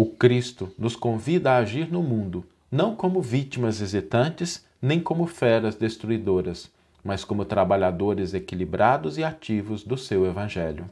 O 0.00 0.06
Cristo 0.06 0.72
nos 0.78 0.96
convida 0.96 1.50
a 1.50 1.56
agir 1.58 1.92
no 1.92 2.02
mundo, 2.02 2.42
não 2.72 2.96
como 2.96 3.20
vítimas 3.20 3.82
hesitantes, 3.82 4.64
nem 4.80 4.98
como 4.98 5.26
feras 5.26 5.74
destruidoras, 5.74 6.70
mas 7.04 7.22
como 7.22 7.44
trabalhadores 7.44 8.32
equilibrados 8.32 9.18
e 9.18 9.24
ativos 9.24 9.84
do 9.84 9.98
seu 9.98 10.24
Evangelho. 10.24 10.86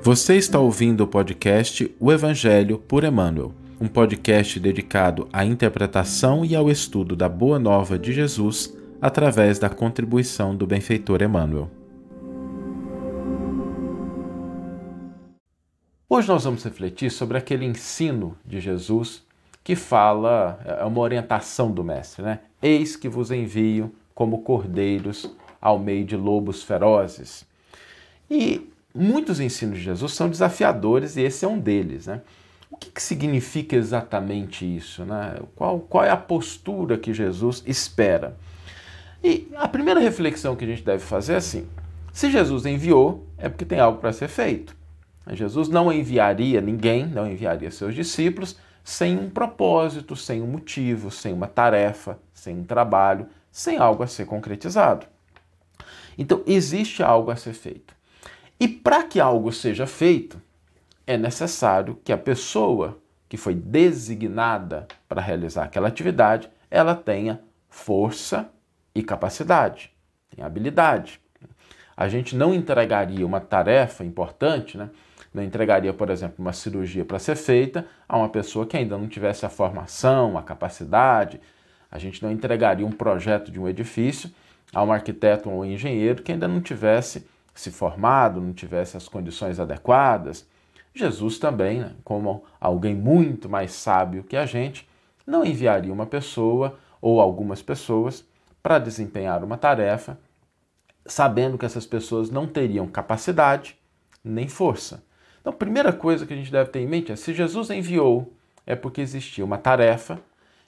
Você 0.00 0.36
está 0.36 0.60
ouvindo 0.60 1.00
o 1.00 1.08
podcast 1.08 1.92
O 1.98 2.12
Evangelho 2.12 2.78
por 2.78 3.02
Emmanuel, 3.02 3.52
um 3.80 3.88
podcast 3.88 4.60
dedicado 4.60 5.28
à 5.32 5.44
interpretação 5.44 6.44
e 6.44 6.54
ao 6.54 6.70
estudo 6.70 7.16
da 7.16 7.28
Boa 7.28 7.58
Nova 7.58 7.98
de 7.98 8.12
Jesus 8.12 8.72
através 9.02 9.58
da 9.58 9.68
contribuição 9.68 10.54
do 10.54 10.68
benfeitor 10.68 11.20
Emmanuel. 11.20 11.68
Hoje 16.14 16.28
nós 16.28 16.44
vamos 16.44 16.62
refletir 16.62 17.10
sobre 17.10 17.36
aquele 17.36 17.66
ensino 17.66 18.38
de 18.46 18.60
Jesus 18.60 19.24
que 19.64 19.74
fala, 19.74 20.60
é 20.64 20.84
uma 20.84 21.00
orientação 21.00 21.72
do 21.72 21.82
Mestre, 21.82 22.22
né? 22.22 22.38
Eis 22.62 22.94
que 22.94 23.08
vos 23.08 23.32
envio 23.32 23.92
como 24.14 24.42
cordeiros 24.42 25.28
ao 25.60 25.76
meio 25.76 26.04
de 26.04 26.16
lobos 26.16 26.62
ferozes. 26.62 27.44
E 28.30 28.70
muitos 28.94 29.40
ensinos 29.40 29.78
de 29.78 29.82
Jesus 29.82 30.12
são 30.12 30.28
desafiadores 30.28 31.16
e 31.16 31.22
esse 31.22 31.44
é 31.44 31.48
um 31.48 31.58
deles, 31.58 32.06
né? 32.06 32.20
O 32.70 32.76
que, 32.76 32.92
que 32.92 33.02
significa 33.02 33.74
exatamente 33.74 34.64
isso? 34.64 35.04
Né? 35.04 35.40
Qual, 35.56 35.80
qual 35.80 36.04
é 36.04 36.10
a 36.10 36.16
postura 36.16 36.96
que 36.96 37.12
Jesus 37.12 37.60
espera? 37.66 38.36
E 39.20 39.48
a 39.56 39.66
primeira 39.66 39.98
reflexão 39.98 40.54
que 40.54 40.64
a 40.64 40.68
gente 40.68 40.84
deve 40.84 41.02
fazer 41.02 41.32
é 41.32 41.38
assim: 41.38 41.66
se 42.12 42.30
Jesus 42.30 42.66
enviou, 42.66 43.26
é 43.36 43.48
porque 43.48 43.64
tem 43.64 43.80
algo 43.80 43.98
para 43.98 44.12
ser 44.12 44.28
feito. 44.28 44.83
Jesus 45.32 45.68
não 45.68 45.92
enviaria 45.92 46.60
ninguém, 46.60 47.06
não 47.06 47.26
enviaria 47.26 47.70
seus 47.70 47.94
discípulos 47.94 48.56
sem 48.82 49.18
um 49.18 49.30
propósito, 49.30 50.14
sem 50.14 50.42
um 50.42 50.46
motivo, 50.46 51.10
sem 51.10 51.32
uma 51.32 51.46
tarefa, 51.46 52.18
sem 52.34 52.58
um 52.58 52.64
trabalho, 52.64 53.26
sem 53.50 53.78
algo 53.78 54.02
a 54.02 54.06
ser 54.06 54.26
concretizado. 54.26 55.06
Então, 56.18 56.42
existe 56.46 57.02
algo 57.02 57.30
a 57.30 57.36
ser 57.36 57.54
feito. 57.54 57.94
E 58.60 58.68
para 58.68 59.02
que 59.02 59.18
algo 59.18 59.50
seja 59.50 59.86
feito, 59.86 60.40
é 61.06 61.16
necessário 61.16 61.98
que 62.04 62.12
a 62.12 62.18
pessoa 62.18 62.98
que 63.28 63.36
foi 63.36 63.54
designada 63.54 64.86
para 65.08 65.20
realizar 65.20 65.64
aquela 65.64 65.88
atividade, 65.88 66.48
ela 66.70 66.94
tenha 66.94 67.40
força 67.68 68.48
e 68.94 69.02
capacidade, 69.02 69.90
tenha 70.30 70.46
habilidade. 70.46 71.20
A 71.96 72.08
gente 72.08 72.36
não 72.36 72.54
entregaria 72.54 73.26
uma 73.26 73.40
tarefa 73.40 74.04
importante, 74.04 74.76
né? 74.76 74.90
Não 75.34 75.42
entregaria, 75.42 75.92
por 75.92 76.10
exemplo, 76.10 76.36
uma 76.38 76.52
cirurgia 76.52 77.04
para 77.04 77.18
ser 77.18 77.34
feita 77.34 77.84
a 78.08 78.16
uma 78.16 78.28
pessoa 78.28 78.64
que 78.64 78.76
ainda 78.76 78.96
não 78.96 79.08
tivesse 79.08 79.44
a 79.44 79.48
formação, 79.48 80.38
a 80.38 80.42
capacidade. 80.42 81.40
A 81.90 81.98
gente 81.98 82.22
não 82.22 82.30
entregaria 82.30 82.86
um 82.86 82.92
projeto 82.92 83.50
de 83.50 83.58
um 83.58 83.68
edifício 83.68 84.30
a 84.72 84.82
um 84.84 84.92
arquiteto 84.92 85.50
ou 85.50 85.60
um 85.60 85.64
engenheiro 85.64 86.22
que 86.22 86.30
ainda 86.30 86.46
não 86.46 86.60
tivesse 86.60 87.26
se 87.52 87.72
formado, 87.72 88.40
não 88.40 88.52
tivesse 88.52 88.96
as 88.96 89.08
condições 89.08 89.58
adequadas. 89.58 90.46
Jesus 90.94 91.38
também, 91.38 91.80
né, 91.80 91.92
como 92.04 92.44
alguém 92.60 92.94
muito 92.94 93.48
mais 93.48 93.72
sábio 93.72 94.22
que 94.22 94.36
a 94.36 94.46
gente, 94.46 94.88
não 95.26 95.44
enviaria 95.44 95.92
uma 95.92 96.06
pessoa 96.06 96.78
ou 97.00 97.20
algumas 97.20 97.60
pessoas 97.60 98.24
para 98.62 98.78
desempenhar 98.78 99.42
uma 99.42 99.58
tarefa, 99.58 100.16
sabendo 101.04 101.58
que 101.58 101.66
essas 101.66 101.84
pessoas 101.84 102.30
não 102.30 102.46
teriam 102.46 102.86
capacidade 102.86 103.76
nem 104.22 104.48
força. 104.48 105.02
Então, 105.44 105.52
a 105.52 105.56
primeira 105.56 105.92
coisa 105.92 106.24
que 106.24 106.32
a 106.32 106.36
gente 106.36 106.50
deve 106.50 106.70
ter 106.70 106.80
em 106.80 106.86
mente 106.86 107.12
é: 107.12 107.16
se 107.16 107.34
Jesus 107.34 107.68
enviou, 107.68 108.32
é 108.66 108.74
porque 108.74 109.02
existia 109.02 109.44
uma 109.44 109.58
tarefa 109.58 110.18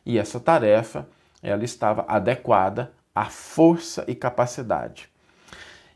e 0.04 0.18
essa 0.18 0.38
tarefa 0.38 1.08
ela 1.42 1.64
estava 1.64 2.04
adequada 2.06 2.92
à 3.14 3.24
força 3.24 4.04
e 4.06 4.14
capacidade. 4.14 5.08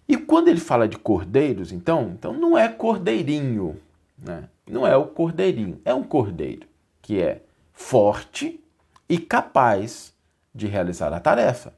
E 0.09 0.16
quando 0.16 0.49
ele 0.49 0.60
fala 0.60 0.88
de 0.88 0.97
cordeiros, 0.97 1.72
então, 1.72 2.12
então 2.15 2.32
não 2.32 2.56
é 2.56 2.69
cordeirinho, 2.69 3.78
né? 4.16 4.49
não 4.66 4.87
é 4.87 4.97
o 4.97 5.04
cordeirinho, 5.04 5.78
é 5.84 5.93
um 5.93 6.03
cordeiro 6.03 6.66
que 7.03 7.21
é 7.21 7.43
forte 7.75 8.65
e 9.06 9.19
capaz 9.19 10.15
de 10.54 10.66
realizar 10.66 11.12
a 11.12 11.21
tarefa. 11.21 11.75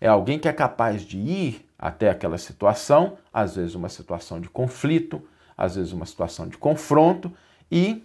É 0.00 0.08
alguém 0.08 0.38
que 0.38 0.48
é 0.48 0.54
capaz 0.54 1.02
de 1.02 1.18
ir 1.18 1.66
até 1.78 2.08
aquela 2.08 2.38
situação, 2.38 3.18
às 3.30 3.56
vezes 3.56 3.74
uma 3.74 3.90
situação 3.90 4.40
de 4.40 4.48
conflito, 4.48 5.22
às 5.60 5.76
vezes 5.76 5.92
uma 5.92 6.06
situação 6.06 6.48
de 6.48 6.56
confronto 6.56 7.30
e 7.70 8.02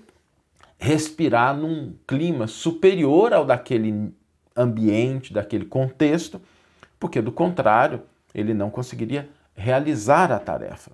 respirar 0.78 1.56
num 1.56 1.96
clima 2.06 2.48
superior 2.48 3.34
ao 3.34 3.46
daquele 3.46 4.14
ambiente, 4.54 5.32
daquele 5.32 5.64
contexto, 5.64 6.42
porque 7.00 7.22
do 7.22 7.32
contrário, 7.32 8.02
ele 8.34 8.54
não 8.54 8.70
conseguiria 8.70 9.30
realizar 9.56 10.34
a 10.34 10.40
tarefa. 10.40 10.92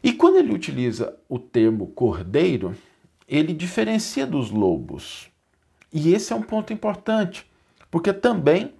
E 0.00 0.12
quando 0.12 0.36
ele 0.36 0.54
utiliza 0.54 1.16
o 1.28 1.36
termo 1.36 1.88
cordeiro, 1.88 2.76
ele 3.26 3.52
diferencia 3.52 4.24
dos 4.24 4.52
lobos. 4.52 5.28
E 5.92 6.14
esse 6.14 6.32
é 6.32 6.36
um 6.36 6.42
ponto 6.42 6.72
importante, 6.72 7.44
porque 7.90 8.12
também 8.12 8.72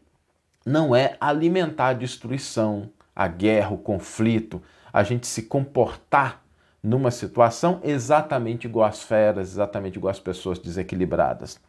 não 0.64 0.94
é 0.94 1.16
alimentar 1.20 1.88
a 1.88 1.94
destruição, 1.94 2.90
a 3.14 3.26
guerra, 3.26 3.70
o 3.70 3.78
conflito, 3.78 4.62
a 4.92 5.02
gente 5.02 5.26
se 5.26 5.42
comportar 5.42 6.44
numa 6.82 7.10
situação 7.10 7.80
exatamente 7.82 8.66
igual 8.66 8.88
às 8.88 9.02
feras, 9.02 9.50
exatamente 9.50 9.96
igual 9.96 10.10
às 10.10 10.20
pessoas 10.20 10.58
desequilibradas. 10.58 11.60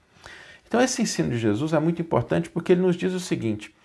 Então, 0.68 0.80
esse 0.80 1.02
ensino 1.02 1.30
de 1.30 1.38
Jesus 1.38 1.74
é 1.74 1.80
muito 1.80 2.02
importante 2.02 2.50
porque 2.50 2.72
ele 2.72 2.82
nos 2.82 2.96
diz 2.96 3.14
o 3.14 3.20
seguinte: 3.20 3.76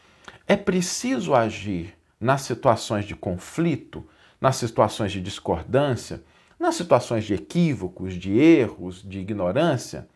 é 0.46 0.56
preciso 0.56 1.34
agir 1.34 1.94
nas 2.20 2.42
situações 2.42 3.04
de 3.04 3.14
conflito, 3.14 4.06
nas 4.40 4.56
situações 4.56 5.10
de 5.10 5.20
discordância, 5.20 6.22
nas 6.58 6.74
situações 6.74 7.24
de 7.24 7.34
equívocos, 7.34 8.14
de 8.14 8.38
erros, 8.38 9.02
de 9.02 9.18
ignorância. 9.18 10.08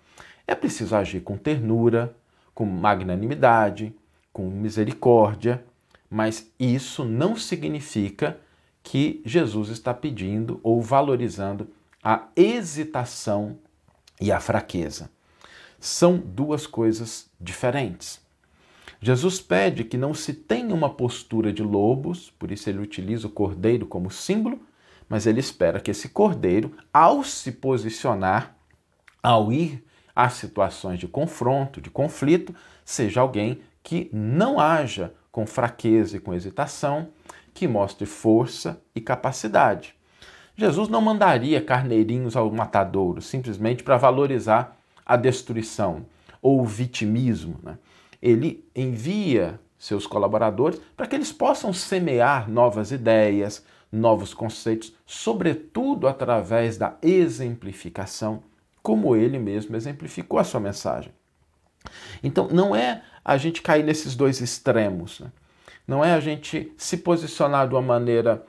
É 0.47 0.55
preciso 0.55 0.95
agir 0.95 1.21
com 1.21 1.37
ternura, 1.37 2.15
com 2.55 2.65
magnanimidade, 2.65 3.95
com 4.33 4.49
misericórdia, 4.49 5.65
mas 6.09 6.53
isso 6.59 7.05
não 7.05 7.37
significa 7.37 8.39
que 8.83 9.21
Jesus 9.25 9.69
está 9.69 9.93
pedindo 9.93 10.61
ou 10.63 10.81
valorizando 10.81 11.69
a 12.03 12.29
hesitação 12.35 13.59
e 14.21 14.33
a 14.33 14.41
fraqueza. 14.41 15.11
São 15.79 16.19
duas 16.19 16.67
coisas 16.67 17.31
diferentes. 17.41 18.21
Jesus 19.01 19.41
pede 19.41 19.85
que 19.85 19.97
não 19.97 20.13
se 20.13 20.35
tenha 20.35 20.75
uma 20.75 20.91
postura 20.91 21.53
de 21.53 21.63
lobos, 21.63 22.31
por 22.39 22.51
isso 22.51 22.69
ele 22.69 22.81
utiliza 22.81 23.27
o 23.27 23.31
cordeiro 23.31 23.87
como 23.87 24.11
símbolo, 24.11 24.61
mas 25.09 25.27
ele 25.27 25.41
espera 25.41 25.81
que 25.81 25.91
esse 25.91 26.11
cordeiro, 26.11 26.77
ao 26.93 27.25
se 27.25 27.51
posicionar, 27.51 28.55
ao 29.23 29.51
ir 29.53 29.83
a 30.15 30.29
situações 30.29 30.99
de 30.99 31.09
confronto, 31.09 31.81
de 31.81 31.91
conflito, 31.91 32.55
seja 32.85 33.21
alguém 33.21 33.61
que 33.83 34.11
não 34.13 34.61
haja 34.61 35.15
com 35.33 35.47
fraqueza 35.47 36.17
e 36.17 36.21
com 36.21 36.35
hesitação, 36.35 37.09
que 37.61 37.69
mostre 37.69 38.07
força 38.07 38.81
e 38.95 39.03
capacidade. 39.03 39.95
Jesus 40.57 40.89
não 40.89 41.03
mandaria 41.03 41.61
carneirinhos 41.61 42.35
ao 42.35 42.51
matadouro 42.51 43.21
simplesmente 43.21 43.83
para 43.83 43.99
valorizar 43.99 44.79
a 45.05 45.15
destruição 45.15 46.07
ou 46.41 46.63
o 46.63 46.65
vitimismo. 46.65 47.61
Né? 47.63 47.77
Ele 48.23 48.65
envia 48.75 49.61
seus 49.79 50.07
colaboradores 50.07 50.81
para 50.97 51.07
que 51.07 51.15
eles 51.15 51.31
possam 51.31 51.71
semear 51.71 52.51
novas 52.51 52.93
ideias, 52.93 53.63
novos 53.93 54.33
conceitos, 54.33 54.95
sobretudo 55.05 56.09
através 56.09 56.79
da 56.79 56.97
exemplificação, 57.03 58.43
como 58.83 59.15
ele 59.15 59.39
mesmo 59.39 59.77
exemplificou 59.77 60.39
a 60.39 60.45
sua 60.45 60.61
mensagem. 60.61 61.13
Então, 62.23 62.49
não 62.49 62.75
é 62.75 63.03
a 63.23 63.37
gente 63.37 63.61
cair 63.61 63.85
nesses 63.85 64.17
dois 64.17 64.41
extremos. 64.41 65.21
Né? 65.21 65.31
Não 65.87 66.05
é 66.05 66.13
a 66.13 66.21
gente 66.21 66.73
se 66.77 66.99
posicionar 66.99 67.69
de 67.69 67.75
uma 67.75 67.83
maneira 67.83 68.45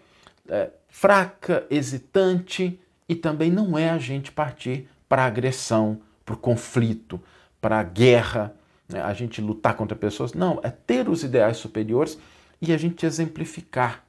é, 0.47 0.69
fraca, 0.89 1.65
hesitante, 1.69 2.79
e 3.07 3.15
também 3.15 3.51
não 3.51 3.77
é 3.77 3.89
a 3.89 3.97
gente 3.97 4.31
partir 4.31 4.87
para 5.09 5.25
agressão, 5.25 5.99
para 6.25 6.35
o 6.35 6.37
conflito, 6.37 7.21
para 7.59 7.79
a 7.79 7.83
guerra, 7.83 8.55
né? 8.87 9.01
a 9.01 9.13
gente 9.13 9.41
lutar 9.41 9.75
contra 9.75 9.97
pessoas. 9.97 10.33
Não, 10.33 10.59
é 10.63 10.69
ter 10.69 11.09
os 11.09 11.23
ideais 11.23 11.57
superiores 11.57 12.17
e 12.61 12.71
a 12.71 12.77
gente 12.77 13.05
exemplificar 13.05 14.03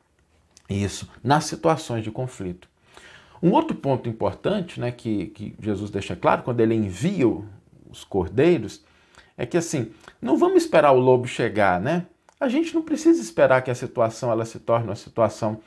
isso 0.69 1.11
nas 1.23 1.45
situações 1.45 2.05
de 2.05 2.11
conflito. 2.11 2.69
Um 3.43 3.51
outro 3.51 3.77
ponto 3.77 4.09
importante 4.09 4.79
né, 4.79 4.93
que, 4.93 5.27
que 5.27 5.55
Jesus 5.61 5.91
deixa 5.91 6.15
claro 6.15 6.43
quando 6.43 6.61
ele 6.61 6.75
envia 6.75 7.27
os 7.91 8.05
cordeiros 8.05 8.85
é 9.37 9.45
que 9.45 9.57
assim, 9.57 9.91
não 10.21 10.37
vamos 10.37 10.63
esperar 10.63 10.93
o 10.93 11.01
lobo 11.01 11.27
chegar, 11.27 11.81
né? 11.81 12.07
A 12.43 12.49
gente 12.49 12.75
não 12.75 12.83
precisa 12.83 13.23
esperar 13.23 13.63
que 13.63 13.71
a 13.71 13.75
situação 13.75 14.29
ela 14.29 14.45
se 14.45 14.59
torne 14.59 14.89
uma 14.89 14.97
situação 14.97 15.61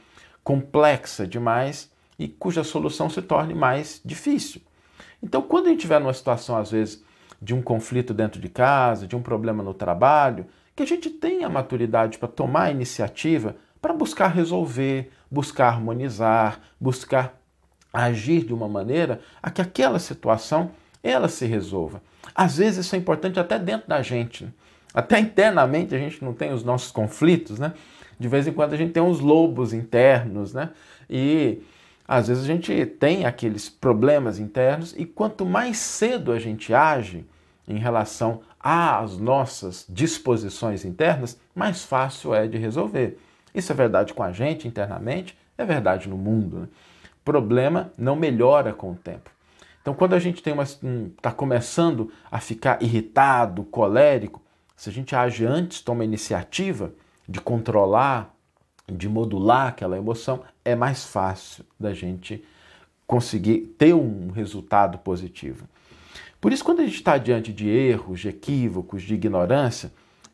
complexa 0.44 1.26
demais 1.26 1.90
e 2.20 2.28
cuja 2.28 2.66
solução 2.66 3.10
se 3.10 3.22
torne 3.22 3.54
mais 3.54 4.02
difícil. 4.04 4.60
Então, 5.24 5.42
quando 5.42 5.68
a 5.68 5.70
gente 5.70 5.78
estiver 5.78 6.02
numa 6.02 6.14
situação, 6.14 6.58
às 6.58 6.72
vezes, 6.72 7.02
de 7.42 7.56
um 7.56 7.62
conflito 7.62 8.14
dentro 8.14 8.42
de 8.42 8.50
casa, 8.50 9.08
de 9.08 9.16
um 9.16 9.22
problema 9.22 9.64
no 9.64 9.74
trabalho, 9.74 10.48
que 10.76 10.84
a 10.84 10.86
gente 10.86 11.10
tenha 11.10 11.48
maturidade 11.48 12.18
para 12.18 12.28
tomar 12.28 12.64
a 12.64 12.72
iniciativa 12.72 13.56
para 13.82 13.94
buscar 13.94 14.28
resolver, 14.28 15.10
buscar 15.32 15.68
harmonizar, 15.68 16.60
buscar 16.78 17.40
agir 17.94 18.44
de 18.44 18.54
uma 18.54 18.68
maneira 18.68 19.22
a 19.42 19.50
que 19.50 19.62
aquela 19.62 19.98
situação 19.98 20.72
ela 21.02 21.30
se 21.30 21.46
resolva. 21.46 22.02
Às 22.36 22.58
vezes 22.58 22.86
isso 22.86 22.96
é 22.96 22.98
importante 22.98 23.40
até 23.40 23.58
dentro 23.58 23.88
da 23.88 24.02
gente. 24.02 24.44
Né? 24.44 24.52
Até 24.96 25.20
internamente 25.20 25.94
a 25.94 26.00
gente 26.00 26.24
não 26.24 26.34
tem 26.34 26.54
os 26.54 26.64
nossos 26.64 26.90
conflitos, 26.90 27.60
né? 27.60 27.74
De 28.18 28.30
vez 28.30 28.48
em 28.48 28.54
quando 28.54 28.74
a 28.74 28.78
gente 28.78 28.94
tem 28.94 29.04
uns 29.04 29.20
lobos 29.20 29.74
internos, 29.74 30.54
né? 30.54 30.70
E 31.10 31.62
às 32.08 32.30
vezes 32.30 32.46
a 32.46 32.48
gente 32.48 32.86
tem 32.86 33.26
aqueles 33.26 33.68
problemas 33.68 34.40
internos 34.40 34.96
e 34.98 35.06
quanto 35.06 35.46
mais 35.46 35.78
cedo 35.78 36.32
a 36.32 36.40
gente 36.40 36.74
age 36.74 37.26
em 37.68 37.78
relação 37.78 38.42
às 38.58 39.18
nossas 39.18 39.86
disposições 39.90 40.86
internas, 40.86 41.38
mais 41.54 41.84
fácil 41.84 42.34
é 42.34 42.48
de 42.48 42.58
resolver. 42.58 43.20
Isso 43.54 43.72
é 43.72 43.76
verdade 43.76 44.14
com 44.14 44.24
a 44.24 44.32
gente 44.32 44.68
internamente, 44.68 45.38
é 45.58 45.66
verdade 45.66 46.08
no 46.08 46.18
mundo. 46.18 46.60
Né? 46.60 46.68
Problema 47.24 47.92
não 47.98 48.16
melhora 48.16 48.72
com 48.72 48.92
o 48.92 48.96
tempo. 48.96 49.30
Então, 49.82 49.94
quando 49.94 50.14
a 50.14 50.20
gente 50.20 50.42
tem 50.42 50.54
uma 50.54 50.64
está 50.64 51.32
começando 51.32 52.12
a 52.32 52.40
ficar 52.40 52.82
irritado, 52.82 53.64
colérico, 53.66 54.42
se 54.76 54.90
a 54.90 54.94
gente 54.94 55.16
age 55.16 55.46
antes, 55.46 55.82
toma 55.82 56.04
iniciativa 56.04 56.94
de 57.28 57.40
controlar, 57.40 58.36
de 58.88 59.08
modular 59.10 59.68
aquela 59.68 59.98
emoção, 59.98 60.44
é 60.64 60.76
mais 60.76 61.06
fácil 61.06 61.66
da 61.80 61.94
gente 61.94 62.44
conseguir 63.08 63.76
ter 63.78 63.94
um 63.94 64.32
resultado 64.32 64.98
positivo. 64.98 65.68
Por 66.42 66.52
isso, 66.52 66.64
quando 66.64 66.82
a 66.82 66.86
gente 66.86 66.96
está 66.96 67.18
diante 67.18 67.52
de 67.52 67.68
erros, 67.68 68.20
de 68.20 68.30
equívocos, 68.30 69.04
de 69.04 69.16
ignorância, 69.16 69.92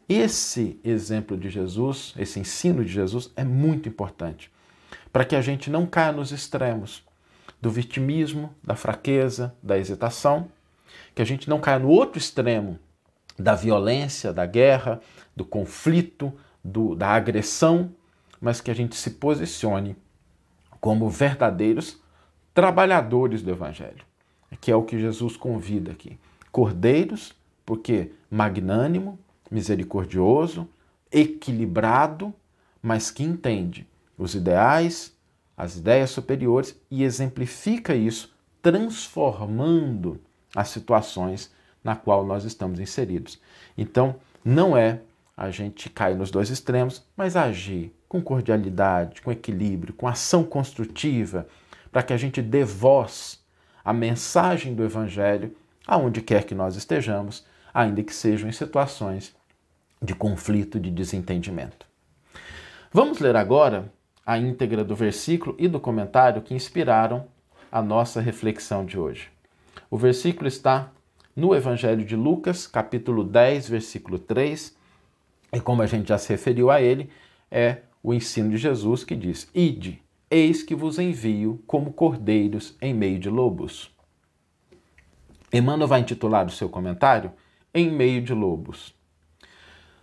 esse 0.09 0.79
exemplo 0.83 1.38
de 1.38 1.49
Jesus, 1.49 2.13
esse 2.17 2.39
ensino 2.39 2.83
de 2.83 2.91
Jesus 2.91 3.31
é 3.35 3.43
muito 3.43 3.88
importante 3.88 4.51
para 5.13 5.23
que 5.23 5.35
a 5.35 5.41
gente 5.41 5.69
não 5.69 5.85
caia 5.85 6.11
nos 6.11 6.31
extremos 6.31 7.03
do 7.61 7.69
vitimismo, 7.69 8.53
da 8.63 8.75
fraqueza, 8.75 9.55
da 9.61 9.77
hesitação, 9.77 10.49
que 11.13 11.21
a 11.21 11.25
gente 11.25 11.49
não 11.49 11.59
caia 11.59 11.79
no 11.79 11.89
outro 11.89 12.17
extremo 12.17 12.79
da 13.41 13.55
violência, 13.55 14.31
da 14.31 14.45
guerra, 14.45 15.01
do 15.35 15.43
conflito, 15.43 16.31
do, 16.63 16.95
da 16.95 17.09
agressão, 17.09 17.91
mas 18.39 18.61
que 18.61 18.71
a 18.71 18.73
gente 18.73 18.95
se 18.95 19.11
posicione 19.11 19.95
como 20.79 21.09
verdadeiros 21.09 22.01
trabalhadores 22.53 23.41
do 23.41 23.51
Evangelho, 23.51 24.03
que 24.59 24.71
é 24.71 24.75
o 24.75 24.83
que 24.83 24.99
Jesus 24.99 25.38
convida 25.38 25.91
aqui. 25.91 26.17
Cordeiros, 26.51 27.33
porque 27.65 28.11
magnânimo, 28.29 29.17
misericordioso, 29.49 30.67
equilibrado, 31.11 32.33
mas 32.81 33.11
que 33.11 33.23
entende 33.23 33.88
os 34.17 34.33
ideais, 34.33 35.15
as 35.55 35.77
ideias 35.77 36.09
superiores 36.09 36.79
e 36.89 37.03
exemplifica 37.03 37.95
isso 37.95 38.33
transformando 38.61 40.19
as 40.55 40.69
situações 40.69 41.51
na 41.83 41.95
qual 41.95 42.25
nós 42.25 42.44
estamos 42.44 42.80
inseridos. 42.80 43.39
Então, 43.78 44.16
não 44.44 44.75
é 44.75 45.01
a 45.36 45.50
gente 45.50 45.89
cair 45.89 46.16
nos 46.16 46.31
dois 46.31 46.50
extremos, 46.50 47.04
mas 47.16 47.36
agir 47.36 47.94
com 48.07 48.22
cordialidade, 48.22 49.22
com 49.22 49.31
equilíbrio, 49.31 49.94
com 49.94 50.07
ação 50.07 50.44
construtiva, 50.44 51.48
para 51.92 52.04
que 52.04 52.13
a 52.13 52.18
gente 52.18 52.42
dê 52.42 52.63
voz 52.63 53.44
à 53.83 53.94
mensagem 53.94 54.75
do 54.75 54.83
Evangelho 54.83 55.56
aonde 55.88 56.22
quer 56.22 56.44
que 56.44 56.54
nós 56.54 56.75
estejamos, 56.75 57.45
ainda 57.74 58.04
que 58.04 58.13
sejam 58.13 58.50
em 58.50 58.51
situações 58.51 59.36
de 60.01 60.13
conflito, 60.13 60.80
de 60.80 60.92
desentendimento. 60.92 61.86
Vamos 62.92 63.19
ler 63.19 63.36
agora 63.36 63.92
a 64.25 64.38
íntegra 64.38 64.84
do 64.84 64.95
versículo 64.95 65.56
e 65.57 65.68
do 65.68 65.80
comentário 65.80 66.42
que 66.42 66.54
inspiraram 66.54 67.25
a 67.72 67.81
nossa 67.81 68.19
reflexão 68.19 68.86
de 68.86 69.00
hoje. 69.00 69.30
O 69.89 69.98
versículo 69.98 70.48
está 70.48 70.92
no 71.41 71.55
Evangelho 71.55 72.05
de 72.05 72.15
Lucas, 72.15 72.67
capítulo 72.67 73.23
10, 73.23 73.67
versículo 73.67 74.19
3, 74.19 74.77
e 75.51 75.59
como 75.59 75.81
a 75.81 75.88
gente 75.88 76.09
já 76.09 76.17
se 76.19 76.29
referiu 76.29 76.69
a 76.69 76.79
ele, 76.79 77.09
é 77.49 77.77
o 78.03 78.13
ensino 78.13 78.51
de 78.51 78.57
Jesus 78.57 79.03
que 79.03 79.15
diz: 79.15 79.49
Ide, 79.51 79.99
eis 80.29 80.61
que 80.61 80.75
vos 80.75 80.99
envio 80.99 81.59
como 81.65 81.93
cordeiros 81.93 82.77
em 82.79 82.93
meio 82.93 83.17
de 83.17 83.27
lobos. 83.27 83.91
Emmanuel 85.51 85.88
vai 85.88 86.01
intitular 86.01 86.45
o 86.45 86.51
seu 86.51 86.69
comentário 86.69 87.31
Em 87.73 87.89
meio 87.89 88.21
de 88.21 88.33
lobos. 88.33 88.93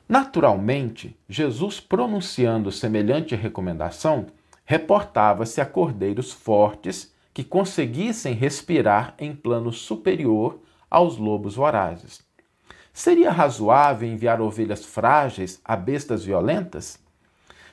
Naturalmente, 0.09 1.17
Jesus, 1.29 1.79
pronunciando 1.79 2.73
semelhante 2.73 3.37
recomendação, 3.37 4.27
reportava-se 4.65 5.61
a 5.61 5.67
cordeiros 5.67 6.33
fortes 6.33 7.15
que 7.33 7.45
conseguissem 7.45 8.35
respirar 8.35 9.15
em 9.19 9.37
plano 9.37 9.73
superior 9.73 10.59
aos 10.91 11.17
lobos 11.17 11.55
vorazes. 11.55 12.23
Seria 12.93 13.31
razoável 13.31 14.09
enviar 14.09 14.41
ovelhas 14.41 14.85
frágeis 14.85 15.61
a 15.65 15.77
bestas 15.77 16.25
violentas? 16.25 16.99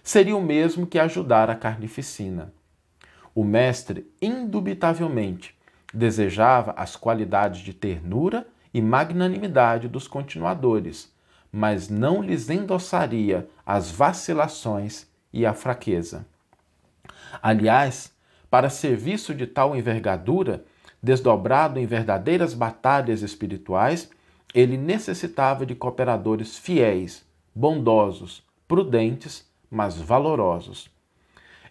Seria 0.04 0.38
o 0.38 0.42
mesmo 0.42 0.86
que 0.86 1.00
ajudar 1.00 1.50
a 1.50 1.56
carnificina. 1.56 2.54
O 3.34 3.44
mestre, 3.44 4.10
indubitavelmente, 4.22 5.58
desejava 5.94 6.74
as 6.78 6.96
qualidades 6.96 7.62
de 7.62 7.74
ternura 7.74 8.48
e 8.74 8.82
magnanimidade 8.82 9.88
dos 9.88 10.08
continuadores, 10.08 11.12
mas 11.52 11.90
não 11.90 12.22
lhes 12.22 12.50
endossaria 12.50 13.48
as 13.66 13.90
vacilações 13.90 15.08
e 15.34 15.46
a 15.46 15.54
fraqueza. 15.54 16.26
Aliás, 17.42 18.14
para 18.50 18.70
serviço 18.70 19.34
de 19.34 19.48
tal 19.48 19.76
envergadura, 19.76 20.66
desdobrado 21.06 21.80
em 21.80 21.86
verdadeiras 21.86 22.56
batalhas 22.56 23.22
espirituais, 23.22 24.10
ele 24.56 24.76
necessitava 24.76 25.64
de 25.64 25.76
cooperadores 25.76 26.58
fiéis, 26.58 27.24
bondosos, 27.54 28.44
prudentes, 28.68 29.48
mas 29.70 30.02
valorosos. 30.02 30.90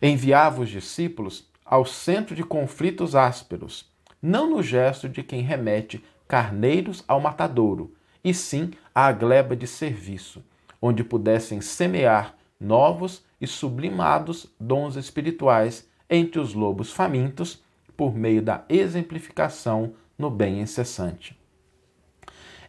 Enviava 0.01 0.63
os 0.63 0.71
discípulos 0.71 1.51
ao 1.65 1.85
centro 1.85 2.37
de 2.37 2.45
conflitos 2.45 3.17
ásperos, 3.17 3.91
não 4.23 4.49
no 4.49 4.63
gesto 4.63 5.09
de 5.09 5.25
quem 5.25 5.41
remete 5.41 6.05
carneiros 6.29 7.03
ao 7.09 7.21
matadouro, 7.21 7.93
e 8.23 8.33
sim 8.33 8.71
à 8.95 9.11
gleba 9.11 9.57
de 9.57 9.67
serviço, 9.67 10.45
onde 10.81 11.03
pudessem 11.03 11.61
semear 11.61 12.37
novos 12.61 13.25
e 13.41 13.49
sublimados 13.49 14.47
dons 14.61 14.95
espirituais 14.95 15.89
entre 16.09 16.39
os 16.39 16.55
lobos 16.55 16.93
famintos 16.93 17.64
por 17.97 18.15
meio 18.15 18.43
da 18.43 18.65
exemplificação 18.69 19.95
no 20.19 20.31
bem 20.31 20.61
incessante. 20.61 21.39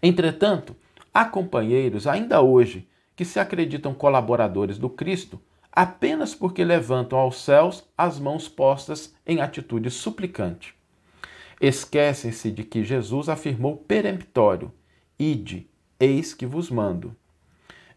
Entretanto, 0.02 0.76
há 1.14 1.26
companheiros 1.26 2.08
ainda 2.08 2.42
hoje 2.42 2.88
que 3.16 3.26
se 3.26 3.40
acreditam 3.40 3.94
colaboradores 3.94 4.78
do 4.78 4.90
Cristo 4.90 5.42
apenas 5.72 6.34
porque 6.34 6.64
levantam 6.64 7.20
aos 7.20 7.42
céus 7.44 7.84
as 7.98 8.18
mãos 8.18 8.48
postas 8.48 9.14
em 9.28 9.42
atitude 9.42 9.92
suplicante. 9.92 10.74
Esquecem-se 11.60 12.50
de 12.52 12.64
que 12.64 12.84
Jesus 12.84 13.28
afirmou 13.28 13.78
peremptório: 13.78 14.72
Ide, 15.20 15.70
eis 16.00 16.34
que 16.34 16.46
vos 16.46 16.70
mando. 16.70 17.16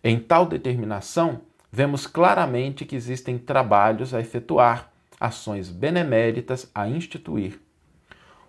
Em 0.02 0.18
tal 0.18 0.46
determinação, 0.46 1.42
vemos 1.70 2.06
claramente 2.06 2.84
que 2.84 2.96
existem 2.96 3.36
trabalhos 3.38 4.14
a 4.14 4.20
efetuar, 4.20 4.87
ações 5.18 5.68
beneméritas 5.68 6.70
a 6.74 6.88
instituir. 6.88 7.60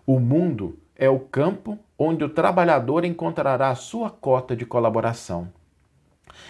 O 0.06 0.20
mundo 0.20 0.78
é 0.96 1.10
o 1.10 1.20
campo 1.20 1.78
onde 1.98 2.24
o 2.24 2.30
trabalhador 2.30 3.06
encontrará 3.06 3.70
a 3.70 3.76
sua 3.76 4.10
cota 4.10 4.56
de 4.56 4.66
colaboração. 4.66 5.52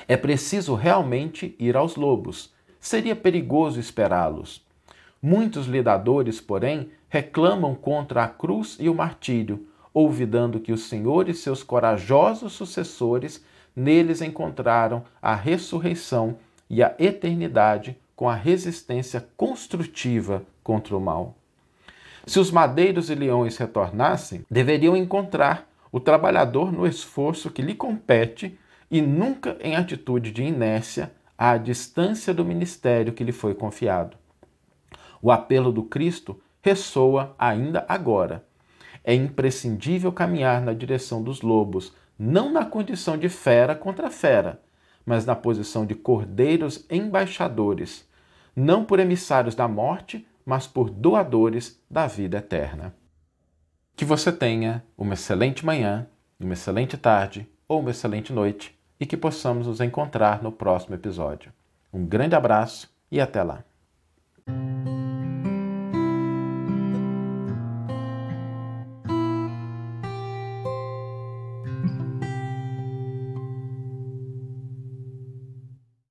É 0.08 0.18
preciso 0.18 0.76
realmente 0.76 1.56
ir 1.60 1.76
aos 1.76 1.96
lobos. 1.96 2.54
Seria 2.80 3.16
perigoso 3.16 3.80
esperá-los. 3.80 4.66
Muitos 5.22 5.68
lidadores, 5.68 6.40
porém, 6.40 6.92
reclamam 7.10 7.76
contra 7.76 8.24
a 8.24 8.28
cruz 8.28 8.78
e 8.80 8.88
o 8.88 8.96
martírio, 8.96 9.68
olvidando 9.94 10.60
que 10.60 10.72
o 10.72 10.78
Senhor 10.78 11.28
e 11.28 11.34
seus 11.34 11.64
corajosos 11.64 12.54
sucessores 12.54 13.44
neles 13.76 14.22
encontraram 14.22 15.04
a 15.22 15.36
ressurreição 15.36 16.38
e 16.70 16.84
a 16.84 16.96
eternidade 17.00 17.98
com 18.20 18.28
a 18.28 18.36
resistência 18.36 19.26
construtiva 19.38 20.44
contra 20.62 20.94
o 20.94 21.00
mal. 21.00 21.38
Se 22.28 22.38
os 22.38 22.52
madeiros 22.52 23.10
e 23.10 23.16
leões 23.16 23.56
retornassem, 23.56 24.46
deveriam 24.52 24.94
encontrar 24.98 25.70
o 25.90 26.02
trabalhador 26.02 26.70
no 26.70 26.86
esforço 26.86 27.50
que 27.50 27.62
lhe 27.62 27.74
compete 27.74 28.60
e 28.92 29.02
nunca 29.02 29.56
em 29.62 29.78
atitude 29.78 30.34
de 30.34 30.44
inércia 30.44 31.14
à 31.38 31.56
distância 31.56 32.34
do 32.34 32.44
ministério 32.44 33.14
que 33.14 33.24
lhe 33.24 33.32
foi 33.32 33.56
confiado. 33.56 34.18
O 35.22 35.32
apelo 35.32 35.72
do 35.72 35.84
Cristo 35.84 36.42
ressoa 36.62 37.34
ainda 37.40 37.86
agora. 37.88 38.44
É 39.02 39.16
imprescindível 39.16 40.12
caminhar 40.12 40.60
na 40.62 40.74
direção 40.74 41.24
dos 41.24 41.42
lobos, 41.42 41.94
não 42.20 42.52
na 42.52 42.66
condição 42.66 43.18
de 43.18 43.30
fera 43.30 43.76
contra 43.76 44.12
fera, 44.12 44.60
mas 45.06 45.26
na 45.26 45.38
posição 45.38 45.86
de 45.86 45.96
cordeiros 45.96 46.86
embaixadores, 46.90 48.09
não 48.56 48.84
por 48.84 49.00
emissários 49.00 49.56
da 49.56 49.68
morte, 49.68 50.28
mas 50.46 50.66
por 50.68 50.90
doadores 50.90 51.82
da 51.90 52.08
vida 52.08 52.38
eterna. 52.38 52.94
Que 53.96 54.06
você 54.06 54.32
tenha 54.32 54.84
uma 54.98 55.14
excelente 55.14 55.66
manhã, 55.66 56.08
uma 56.40 56.54
excelente 56.54 56.98
tarde 56.98 57.48
ou 57.68 57.82
uma 57.82 57.92
excelente 57.92 58.34
noite 58.34 58.78
e 59.00 59.06
que 59.06 59.18
possamos 59.18 59.68
nos 59.68 59.80
encontrar 59.80 60.42
no 60.42 60.52
próximo 60.52 60.96
episódio. 60.96 61.52
Um 61.94 62.06
grande 62.06 62.36
abraço 62.36 62.94
e 63.12 63.20
até 63.20 63.44
lá! 63.44 63.64